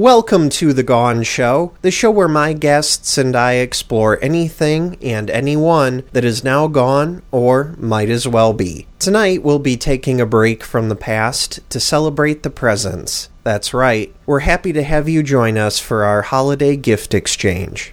[0.00, 5.28] Welcome to The Gone Show, the show where my guests and I explore anything and
[5.28, 8.86] anyone that is now gone or might as well be.
[8.98, 13.28] Tonight, we'll be taking a break from the past to celebrate the presents.
[13.44, 17.92] That's right, we're happy to have you join us for our holiday gift exchange.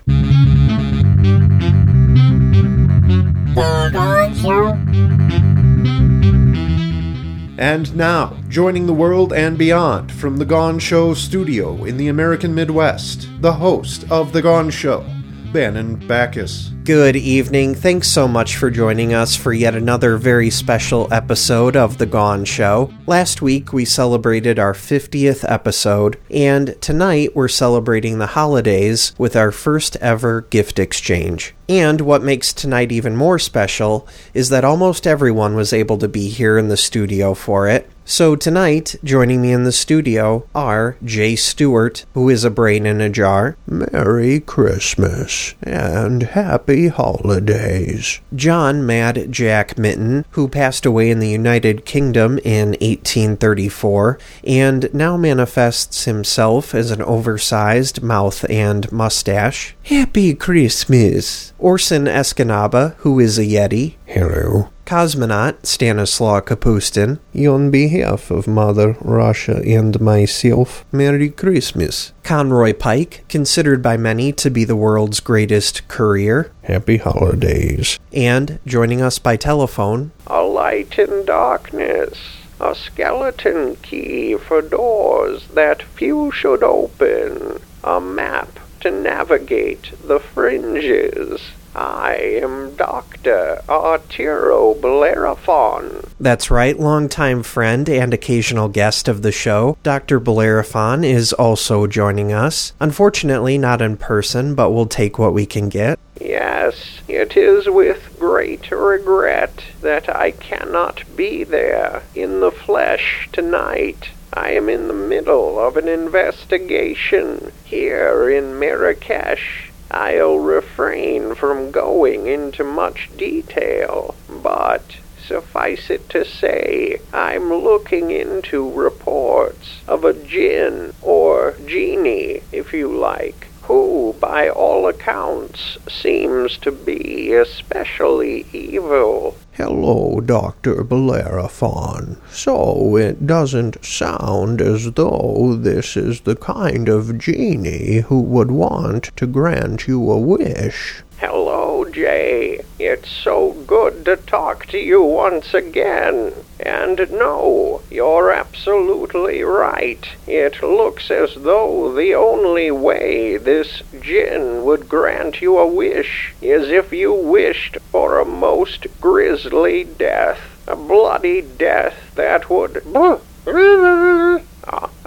[7.58, 12.54] And now, joining the world and beyond from The Gone Show studio in the American
[12.54, 15.04] Midwest, the host of The Gone Show,
[15.52, 16.70] Bannon Backus.
[16.84, 17.76] Good evening.
[17.76, 22.46] Thanks so much for joining us for yet another very special episode of The Gone
[22.46, 22.94] Show.
[23.06, 29.52] Last week we celebrated our 50th episode, and tonight we're celebrating the holidays with our
[29.52, 31.54] first ever gift exchange.
[31.68, 36.30] And what makes tonight even more special is that almost everyone was able to be
[36.30, 37.90] here in the studio for it.
[38.10, 43.02] So tonight, joining me in the studio are Jay Stewart, who is a brain in
[43.02, 48.22] a jar, Merry Christmas and Happy Holidays.
[48.34, 55.18] John Mad Jack Mitten, who passed away in the United Kingdom in 1834 and now
[55.18, 59.76] manifests himself as an oversized mouth and mustache.
[59.84, 61.52] Happy Christmas.
[61.60, 63.96] Orson Escanaba, who is a Yeti.
[64.06, 64.70] Hello.
[64.88, 67.20] Cosmonaut Stanislaw Kapustin.
[67.36, 72.14] On behalf of Mother Russia and myself, Merry Christmas.
[72.24, 76.54] Conroy Pike, considered by many to be the world's greatest courier.
[76.64, 78.00] Happy Holidays.
[78.14, 82.18] And joining us by telephone, A light in darkness,
[82.62, 91.42] a skeleton key for doors that few should open, a map to navigate the fringes.
[91.78, 93.62] I am Dr.
[93.70, 96.10] Arturo Bellerophon.
[96.20, 99.78] That's right, longtime friend and occasional guest of the show.
[99.84, 100.20] Dr.
[100.20, 102.74] Bellerophon is also joining us.
[102.80, 106.00] Unfortunately, not in person, but we'll take what we can get.
[106.20, 114.10] Yes, it is with great regret that I cannot be there in the flesh tonight.
[114.34, 119.67] I am in the middle of an investigation here in Marrakesh.
[119.90, 128.70] I'll refrain from going into much detail, but suffice it to say, I'm looking into
[128.70, 136.72] reports of a jinn, or genie, if you like, who, by all accounts, seems to
[136.72, 139.36] be especially evil.
[139.54, 140.84] Hello, Dr.
[140.84, 142.22] Bellerophon.
[142.30, 149.12] So it doesn't sound as though this is the kind of genie who would want
[149.18, 151.04] to grant you a wish.
[151.20, 152.62] Hello, Jay.
[152.78, 156.32] It's so good to talk to you once again.
[156.60, 160.08] And no, you're absolutely right.
[160.28, 166.70] It looks as though the only way this jinn would grant you a wish is
[166.70, 170.40] if you wished for a most grisly death.
[170.68, 172.84] A bloody death that would.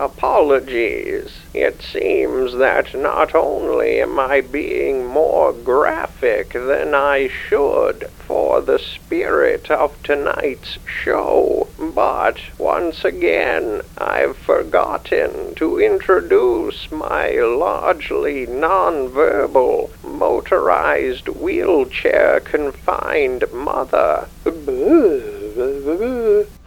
[0.00, 1.40] Apologies.
[1.52, 8.78] It seems that not only am I being more graphic than I should for the
[8.78, 21.28] spirit of tonight's show, but once again I've forgotten to introduce my largely nonverbal, motorized,
[21.28, 24.28] wheelchair confined mother.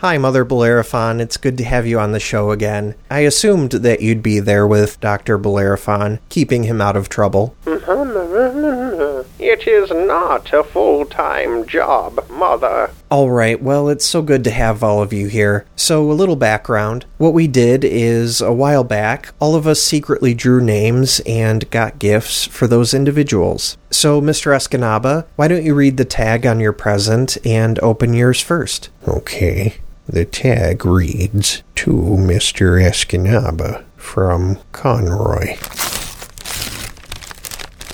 [0.06, 1.22] Hi, Mother Bellerophon.
[1.22, 2.96] It's good to have you on the show again.
[3.10, 5.38] I assumed that you'd be there with Dr.
[5.38, 7.56] Bellerophon, keeping him out of trouble.
[7.66, 12.92] It is not a full time job, Mother.
[13.10, 15.66] All right, well, it's so good to have all of you here.
[15.78, 17.06] So, a little background.
[17.18, 22.00] What we did is a while back, all of us secretly drew names and got
[22.00, 23.78] gifts for those individuals.
[23.90, 24.54] So, Mr.
[24.54, 28.90] Escanaba, why don't you read the tag on your present and open yours first?
[29.08, 29.78] Okay.
[30.08, 32.78] The tag reads To Mr.
[32.82, 35.56] Escanaba from Conroy.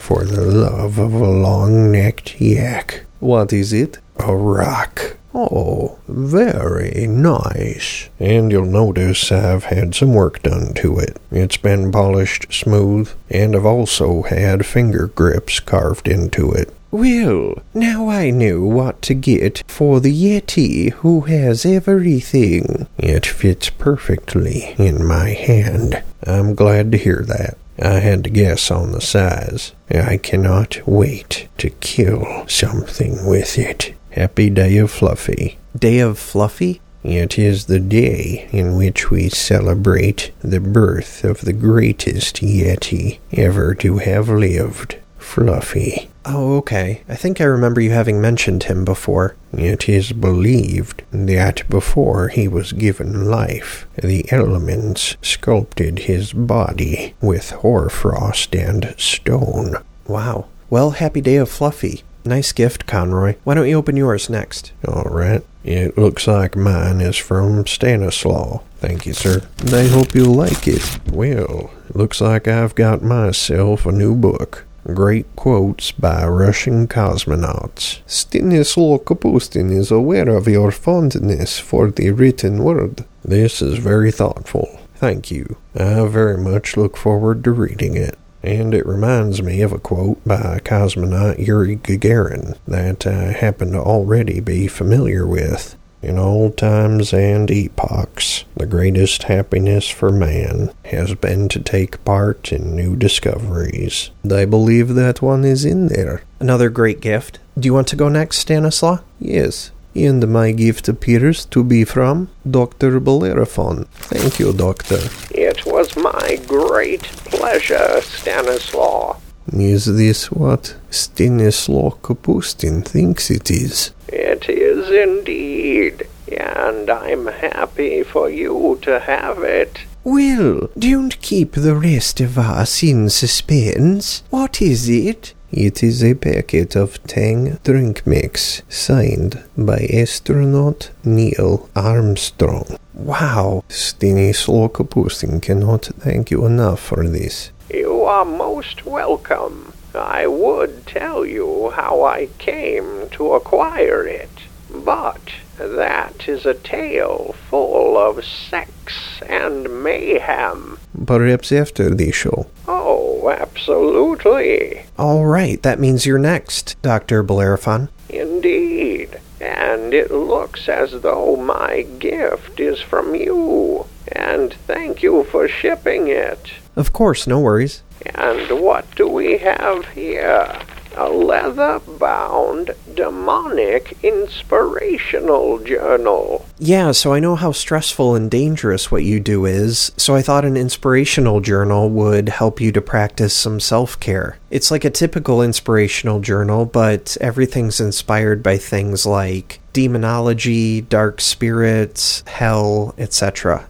[0.01, 3.05] For the love of a long necked yak.
[3.19, 3.99] What is it?
[4.17, 5.17] A rock.
[5.35, 8.09] Oh, very nice.
[8.19, 11.17] And you'll notice I've had some work done to it.
[11.29, 16.73] It's been polished smooth, and I've also had finger grips carved into it.
[16.91, 22.87] Well, now I know what to get for the Yeti who has everything.
[22.97, 26.03] It fits perfectly in my hand.
[26.25, 27.57] I'm glad to hear that.
[27.81, 29.73] I had to guess on the size.
[29.91, 33.93] I cannot wait to kill something with it.
[34.09, 35.59] Happy Day of Fluffy.
[35.77, 36.81] Day of Fluffy?
[37.03, 43.73] It is the day in which we celebrate the birth of the greatest Yeti ever
[43.75, 44.97] to have lived,
[45.29, 46.09] Fluffy.
[46.25, 47.03] Oh, okay.
[47.07, 49.35] I think I remember you having mentioned him before.
[49.53, 57.51] It is believed that before he was given life, the elements sculpted his body with
[57.51, 59.75] hoarfrost and stone.
[60.07, 60.47] Wow.
[60.71, 62.01] Well, happy day of Fluffy.
[62.25, 63.35] Nice gift, Conroy.
[63.43, 64.71] Why don't you open yours next?
[64.87, 65.43] All right.
[65.63, 68.61] It looks like mine is from Stanislaw.
[68.77, 69.47] Thank you, sir.
[69.59, 70.99] And I hope you like it.
[71.11, 74.65] Well, looks like I've got myself a new book.
[74.85, 77.99] Great quotes by Russian cosmonauts.
[78.07, 83.05] Stanislaw Kapustin is aware of your fondness for the written word.
[83.23, 84.79] This is very thoughtful.
[84.95, 85.57] Thank you.
[85.75, 88.17] I very much look forward to reading it.
[88.41, 93.79] And it reminds me of a quote by cosmonaut Yuri Gagarin that I happen to
[93.79, 95.75] already be familiar with.
[96.01, 102.53] In all times and epochs, the greatest happiness for man has been to take part
[102.53, 104.09] in new discoveries.
[104.31, 106.23] I believe that one is in there.
[106.39, 107.39] Another great gift.
[107.59, 108.99] Do you want to go next, Stanislaw?
[109.19, 113.01] Yes, and my gift appears to be from Dr.
[113.01, 113.85] Bellerophon.
[113.91, 114.99] Thank you, Doctor.
[115.31, 119.17] It was my great pleasure, Stanislaw.
[119.51, 123.91] Is this what Stanislaw Kapustin thinks it is?
[124.07, 129.79] It is indeed, and I'm happy for you to have it.
[130.03, 134.23] Well, don't keep the rest of us in suspense.
[134.29, 135.33] What is it?
[135.51, 142.77] It is a packet of Tang drink mix signed by astronaut Neil Armstrong.
[142.93, 143.63] Wow.
[143.67, 147.51] Stanislaw Kapustin cannot thank you enough for this.
[147.73, 149.71] You are most welcome.
[149.93, 154.31] I would tell you how I came to acquire it,
[154.73, 155.21] but
[155.59, 160.79] that is a tale full of sex and mayhem.
[161.05, 162.47] Perhaps after the show.
[162.67, 164.85] Oh, absolutely.
[164.97, 167.21] All right, that means you're next, Dr.
[167.21, 167.89] Bellerophon.
[168.09, 169.19] Indeed.
[169.39, 173.85] And it looks as though my gift is from you.
[174.11, 176.53] And thank you for shipping it.
[176.79, 177.83] Of course, no worries.
[178.15, 180.61] And what do we have here?
[180.95, 186.45] A leather bound demonic inspirational journal.
[186.57, 190.45] Yeah, so I know how stressful and dangerous what you do is, so I thought
[190.45, 194.37] an inspirational journal would help you to practice some self care.
[194.49, 202.23] It's like a typical inspirational journal, but everything's inspired by things like demonology, dark spirits,
[202.25, 203.68] hell, etc.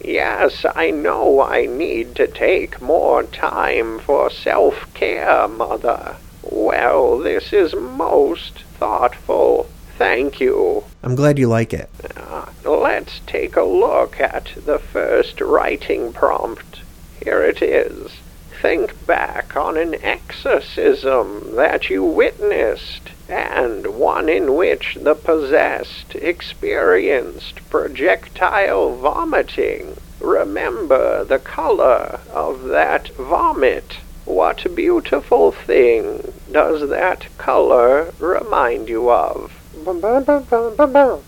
[0.00, 6.16] Yes, I know I need to take more time for self care, Mother.
[6.42, 9.68] Well, this is most thoughtful.
[9.96, 10.84] Thank you.
[11.02, 11.90] I'm glad you like it.
[12.16, 16.82] Uh, let's take a look at the first writing prompt.
[17.22, 18.12] Here it is.
[18.60, 27.68] Think back on an exorcism that you witnessed and one in which the possessed experienced
[27.70, 29.96] projectile vomiting.
[30.20, 33.98] Remember the color of that vomit.
[34.24, 39.52] What beautiful thing does that color remind you of?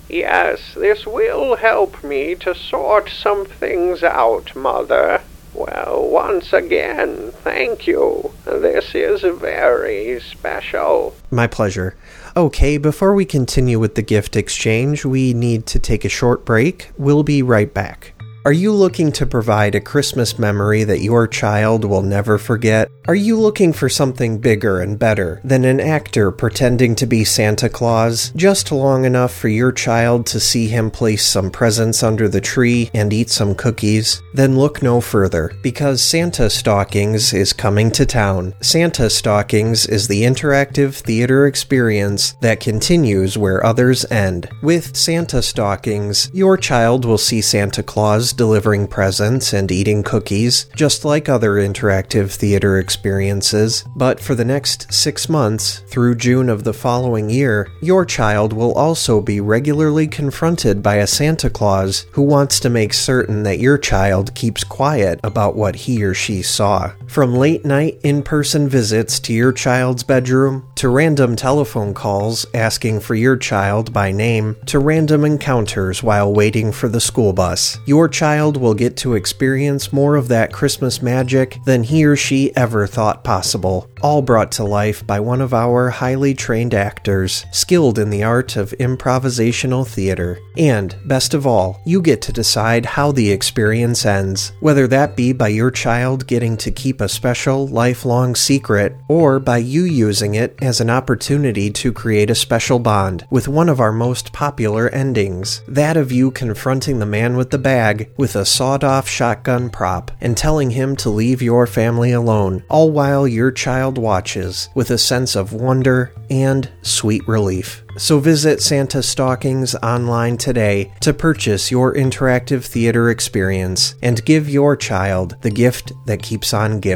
[0.09, 5.23] Yes, this will help me to sort some things out, Mother.
[5.55, 8.33] Well, once again, thank you.
[8.45, 11.17] This is very special.
[11.31, 11.97] My pleasure.
[12.37, 16.91] Okay, before we continue with the gift exchange, we need to take a short break.
[16.97, 18.13] We'll be right back.
[18.43, 22.91] Are you looking to provide a Christmas memory that your child will never forget?
[23.07, 27.69] Are you looking for something bigger and better than an actor pretending to be Santa
[27.69, 32.41] Claus just long enough for your child to see him place some presents under the
[32.41, 34.23] tree and eat some cookies?
[34.33, 38.55] Then look no further, because Santa Stalkings is coming to town.
[38.63, 44.49] Santa Stalkings is the interactive theater experience that continues where others end.
[44.63, 51.05] With Santa Stalkings, your child will see Santa Claus delivering presents and eating cookies, just
[51.05, 53.85] like other interactive theater experiences.
[53.97, 58.73] But for the next six months, through June of the following year, your child will
[58.75, 63.79] also be regularly confronted by a Santa Claus who wants to make certain that your
[63.79, 66.93] child keeps quiet about what he or she saw.
[67.11, 73.01] From late night in person visits to your child's bedroom, to random telephone calls asking
[73.01, 78.09] for your child by name, to random encounters while waiting for the school bus, your
[78.09, 82.87] child will get to experience more of that Christmas magic than he or she ever
[82.87, 88.11] thought possible, all brought to life by one of our highly trained actors, skilled in
[88.11, 90.39] the art of improvisational theater.
[90.57, 95.33] And, best of all, you get to decide how the experience ends, whether that be
[95.33, 100.57] by your child getting to keep a special, lifelong secret, or by you using it
[100.61, 105.63] as an opportunity to create a special bond with one of our most popular endings
[105.67, 110.11] that of you confronting the man with the bag with a sawed off shotgun prop
[110.21, 114.99] and telling him to leave your family alone, all while your child watches with a
[114.99, 117.83] sense of wonder and sweet relief.
[117.97, 124.77] So visit Santa Stalkings online today to purchase your interactive theater experience and give your
[124.77, 126.90] child the gift that keeps on giving.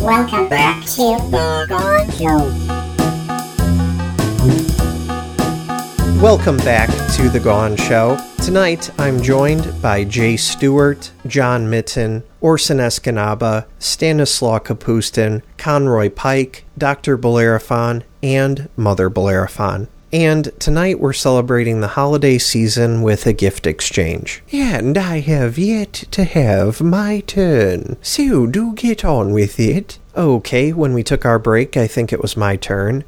[0.00, 2.76] Welcome back to the Gone Show.
[6.22, 8.18] Welcome back to The Gone Show.
[8.42, 17.16] Tonight I'm joined by Jay Stewart, John Mitten, Orson Escanaba, Stanislaw Kapustin, Conroy Pike, Dr.
[17.16, 19.88] Bellerophon, and Mother Bellerophon.
[20.12, 24.42] And tonight we're celebrating the holiday season with a gift exchange.
[24.52, 29.98] And I have yet to have my turn, so do get on with it.
[30.16, 33.04] Okay, when we took our break, I think it was my turn.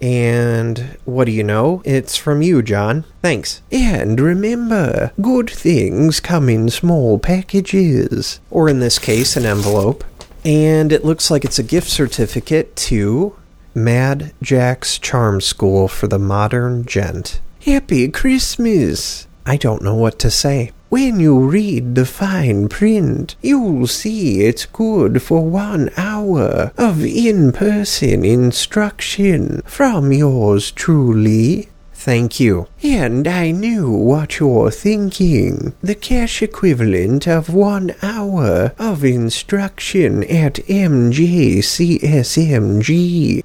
[0.00, 1.80] And what do you know?
[1.84, 3.04] It's from you, John.
[3.22, 3.62] Thanks.
[3.70, 8.40] And remember, good things come in small packages.
[8.50, 10.04] Or in this case, an envelope.
[10.44, 13.36] And it looks like it's a gift certificate to
[13.74, 17.40] Mad Jack's Charm School for the Modern Gent.
[17.64, 19.26] Happy Christmas!
[19.46, 20.72] I don't know what to say.
[20.90, 27.52] When you read the fine print, you'll see it's good for one hour of in
[27.52, 31.70] person instruction from yours truly.
[32.04, 32.66] Thank you.
[32.82, 35.72] And I knew what you're thinking.
[35.82, 41.62] The cash equivalent of one hour of instruction at MJCSMG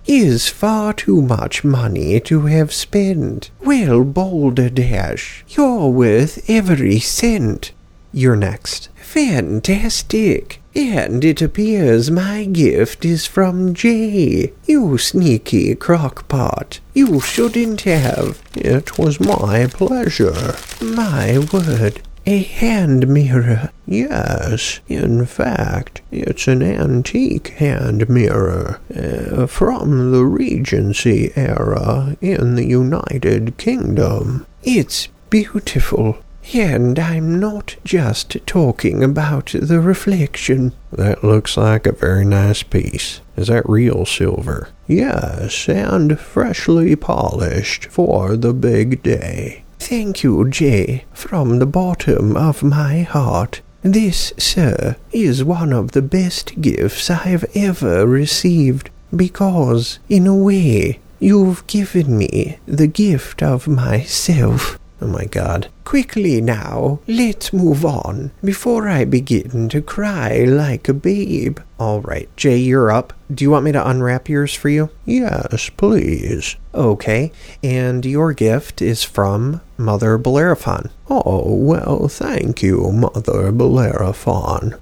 [0.08, 3.52] is far too much money to have spent.
[3.62, 7.74] Well, Boulder Dash, you're worth every cent.
[8.12, 8.90] You're next.
[8.96, 10.64] Fantastic.
[10.78, 14.54] And it appears my gift is from Jay.
[14.68, 16.78] You sneaky crockpot.
[16.94, 18.44] You shouldn't have.
[18.54, 20.56] It was my pleasure.
[20.80, 22.04] My word.
[22.28, 23.72] A hand mirror.
[23.88, 32.66] Yes, in fact, it's an antique hand mirror uh, from the Regency era in the
[32.68, 34.46] United Kingdom.
[34.62, 36.20] It's beautiful.
[36.54, 40.74] And I'm not just talking about the reflection.
[40.92, 43.22] That looks like a very nice piece.
[43.36, 44.70] Is that real silver?
[44.88, 49.63] Yes, and freshly polished for the big day.
[49.80, 53.62] Thank you, Jay, from the bottom of my heart.
[53.82, 61.00] This, sir, is one of the best gifts I've ever received, because, in a way,
[61.20, 64.80] you've given me the gift of myself.
[65.00, 65.68] Oh my god.
[65.84, 71.60] Quickly now, let's move on before I begin to cry like a babe.
[71.80, 73.13] All right, Jay, you're up.
[73.32, 74.89] Do you want me to unwrap yours for you?
[75.06, 76.56] Yes, please.
[76.74, 77.32] Okay,
[77.63, 80.89] and your gift is from Mother Bellerophon.
[81.10, 84.75] Oh, well, thank you, Mother Bellerophon.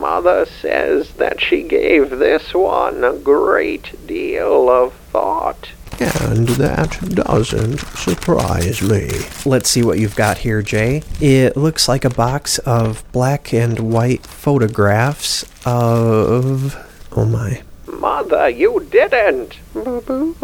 [0.00, 5.70] Mother says that she gave this one a great deal of thought.
[6.00, 9.10] And that doesn't surprise me.
[9.44, 11.02] Let's see what you've got here, Jay.
[11.20, 16.76] It looks like a box of black and white photographs of.
[17.12, 17.62] Oh my.
[17.86, 19.58] Mother, you didn't.
[19.72, 20.34] Boo boo.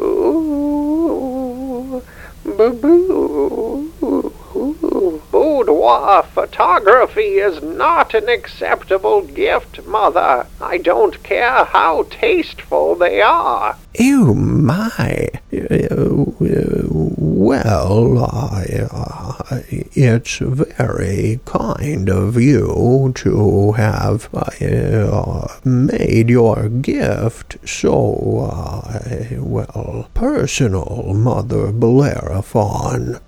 [2.44, 4.32] Boo boo.
[4.52, 10.46] Boudoir photography is not an acceptable gift, Mother.
[10.60, 13.76] I don't care how tasteful they are.
[14.00, 15.28] Oh my.
[15.52, 16.14] Uh,
[17.40, 28.50] well, I, uh, it's very kind of you to have uh, made your gift so,
[28.52, 33.20] uh, well, personal, Mother Bellerophon.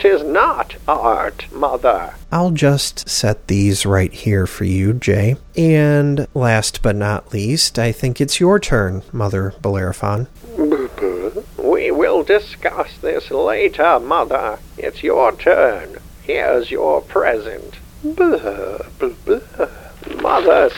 [0.00, 2.14] It is not art, Mother.
[2.32, 5.36] I'll just set these right here for you, Jay.
[5.58, 10.26] And last but not least, I think it's your turn, Mother Bellerophon.
[11.58, 14.58] We will discuss this later, Mother.
[14.78, 15.98] It's your turn.
[16.22, 17.76] Here's your present.
[18.02, 18.86] Mother,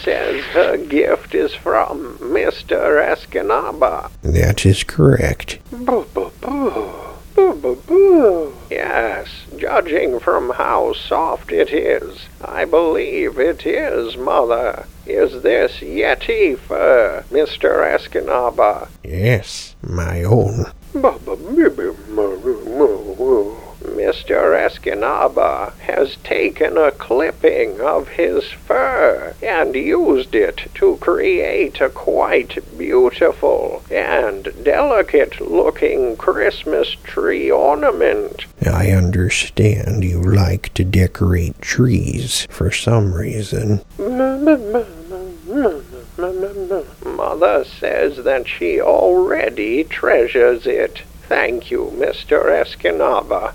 [0.03, 3.01] says her gift is from Mr.
[3.01, 4.11] Escanaba.
[4.23, 5.61] That is correct.
[5.71, 6.93] Boo, boo, boo.
[7.37, 8.55] Boo, boo, boo.
[8.73, 14.87] Yes, judging from how soft it is, I believe it is, Mother.
[15.07, 17.85] Is this Yeti fur, Mr.
[17.85, 18.89] Escanaba?
[19.05, 20.73] Yes, my own.
[24.13, 24.53] Mr.
[24.55, 32.59] Escanaba has taken a clipping of his fur and used it to create a quite
[32.77, 38.45] beautiful and delicate looking Christmas tree ornament.
[38.67, 43.81] I understand you like to decorate trees for some reason.
[47.07, 51.01] Mother says that she already treasures it.
[51.29, 52.45] Thank you, Mr.
[52.45, 53.55] Escanaba.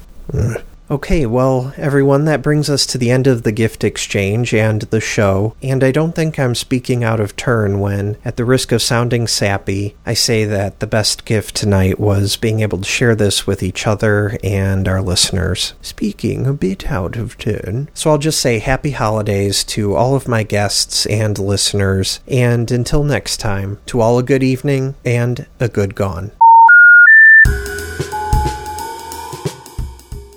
[0.89, 5.01] Okay, well, everyone, that brings us to the end of the gift exchange and the
[5.01, 8.81] show, and I don't think I'm speaking out of turn when, at the risk of
[8.81, 13.45] sounding sappy, I say that the best gift tonight was being able to share this
[13.45, 15.73] with each other and our listeners.
[15.81, 17.89] Speaking a bit out of turn.
[17.93, 23.03] So I'll just say happy holidays to all of my guests and listeners, and until
[23.03, 26.31] next time, to all a good evening and a good gone.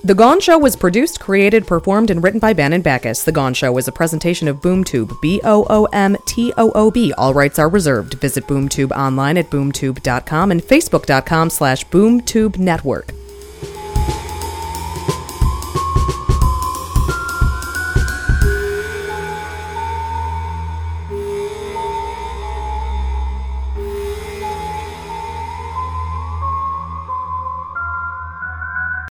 [0.03, 3.23] The Gone Show was produced, created, performed, and written by Bannon Backus.
[3.23, 6.91] The Gone Show is a presentation of BoomToob, B O O M T O O
[6.91, 7.13] B.
[7.19, 8.15] All rights are reserved.
[8.15, 13.13] Visit BoomToob online at boomtoob.com and facebook.com slash boomtoob network.